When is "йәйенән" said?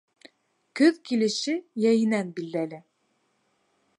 1.85-2.33